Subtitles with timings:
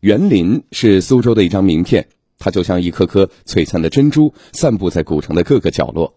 [0.00, 2.06] 园林是苏州的一张名片，
[2.38, 6.14] 它就像一颗颗璀璨的珍珠，散布在古城的各个角落。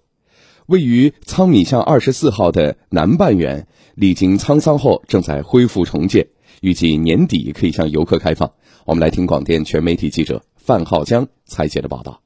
[0.67, 6.27] 位于仓米巷二十四号的南半园，历经沧桑后正在恢复重建，
[6.61, 8.53] 预计年底可以向游客开放。
[8.85, 12.21] 我们来听广电全媒体记者范浩江采写的报道。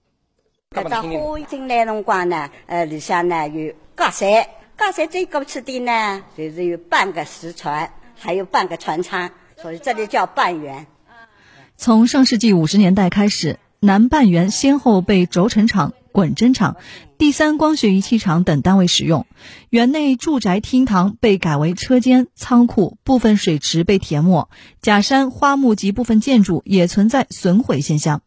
[0.72, 4.46] 搿只花进来辰光呢，呃，里向呢有高山，
[4.76, 9.32] 高山最过去的呢，就是有半个石船，还有半个船舱，
[9.62, 10.86] 所以这里叫半园。
[11.78, 16.78] 从上世纪五十年代开始，南半园先后被轴承厂、滚针厂、
[17.18, 19.28] 第三光学仪器厂等单位使用。
[19.70, 24.50] 园内住宅厅堂被改为车间、仓库，部分水池被填没，
[24.82, 28.22] 假山、花木及部分建筑也存在损毁现象。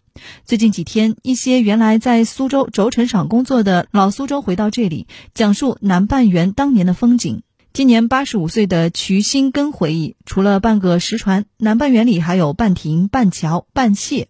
[0.45, 7.43] 最近几天，一些原来在苏州轴承厂工作的老苏州回到这里，讲述南半园当年的风景。
[7.73, 14.27] 今年八十五岁的瞿新根回忆，除了半个石船，南半园里还有半亭、半桥、半榭。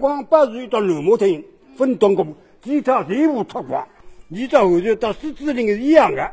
[0.00, 1.44] 光八十到南木亭
[1.76, 2.34] 分东宫，
[2.64, 3.86] 其他全部脱光。
[4.28, 6.32] 你到后头到狮子林是一样的，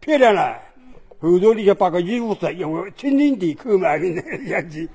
[0.00, 0.58] 漂亮了。
[1.20, 2.90] 后头你就把个衣服色，因为
[3.36, 4.88] 地扣满的 样子。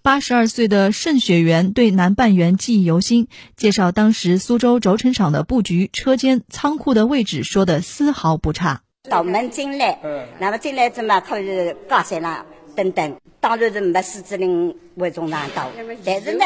[0.00, 3.26] 八十二岁的盛雪元对南半园记忆犹新，
[3.56, 8.82] 介绍当时苏州轴承厂的布局、车间、仓库的位置，说的丝毫不差。
[9.08, 9.98] 到门进来，
[10.38, 15.68] 那么进来怎么可以高山啦等等，当然是没狮子林为中上道，
[16.04, 16.44] 但是呢，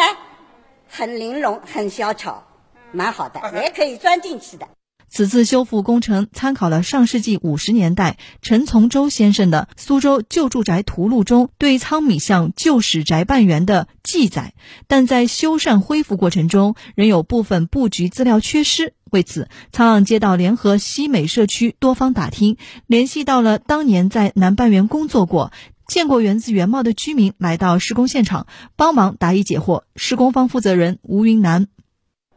[0.89, 2.43] 很玲珑，很小巧，
[2.91, 4.67] 蛮好的，也可以钻进去的。
[5.11, 14.55] 此次修复工程参考了上世纪五十年代陈从周先生的《苏州旧住宅图录》中对仓米巷旧史宅半园的记载，
[14.87, 18.95] 但在修缮恢复过程中仍有部分布局资料缺失。
[19.11, 25.51] 为此，沧浪街道联合西美社区多方打听，联系到了当年在南半园工作过、
[25.87, 29.85] 见过原子原貌的居民，来到施工现场帮忙答疑解惑。
[29.97, 31.69] 施工方负责人吴云南，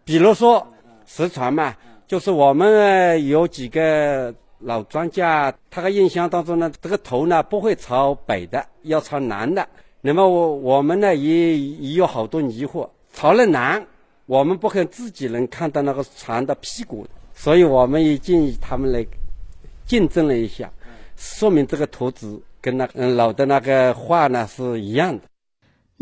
[0.05, 0.73] 比如说
[1.05, 1.75] 石船嘛。
[2.11, 9.65] 就是我们有几个老专家，他的印象当中呢，这个头呢不会朝北的，要朝南的。
[10.01, 13.81] 那么我我们呢也也有好多疑惑，朝了南，
[14.25, 19.05] 我们不可能自己能看到那个船的屁股，所以我们也建议他们来
[19.85, 20.69] 竞争了一下，
[21.15, 25.23] 说明这个图纸跟那嗯老的那个画呢是一样的。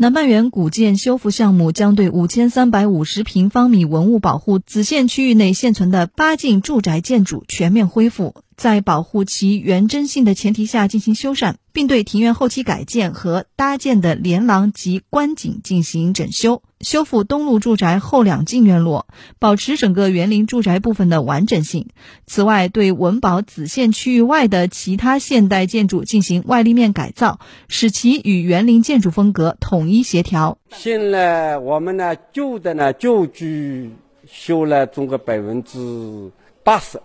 [0.02, 8.34] 南半园古建修复项目将对五千三百五十平方米文物保护子县区域内现存的八进住宅建筑全面恢复。
[8.60, 19.06] 在保护其原真性的前提下进行修缮，并对庭院后期改建和搭建的连廊及观景进行整修，修复东路住宅后两进院落，
[19.38, 21.88] 保持整个园林住宅部分的完整性。
[22.26, 30.58] 此外，对文保子县区域外的其他现代建筑进行外立面改造，使其与园林建筑风格统一协调。
[30.72, 33.90] 现在我们呢旧的呢旧居
[34.30, 36.30] 修了总共百分之
[36.62, 37.00] 八十。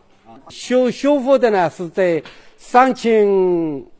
[0.50, 2.23] 修修复的呢是在
[2.57, 3.28] 三千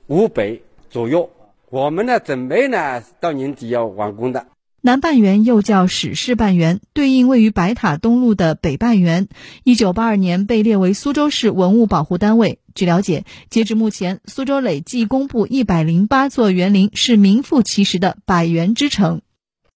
[0.08, 1.30] 五百左右，
[1.70, 4.48] 我们呢准备呢到年底要完工的。
[4.82, 9.28] 南半园又叫史氏半园，对应位于白塔东路的北半园，
[9.64, 12.60] 一九八二年被列为苏州市文物保护单位。
[12.76, 19.22] 据了解，截至目前，苏州累计公布一百零八座园林是名副其实的百园之城。